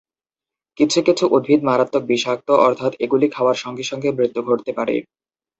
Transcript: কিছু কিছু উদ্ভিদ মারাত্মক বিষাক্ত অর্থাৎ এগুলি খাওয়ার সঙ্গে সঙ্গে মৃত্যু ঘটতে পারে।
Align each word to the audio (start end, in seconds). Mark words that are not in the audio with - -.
কিছু 0.77 0.99
কিছু 1.07 1.23
উদ্ভিদ 1.35 1.61
মারাত্মক 1.63 2.03
বিষাক্ত 2.11 2.47
অর্থাৎ 2.67 2.91
এগুলি 3.05 3.27
খাওয়ার 3.35 3.57
সঙ্গে 3.63 3.83
সঙ্গে 3.83 4.09
মৃত্যু 4.11 4.41
ঘটতে 4.49 4.71
পারে। 4.77 4.95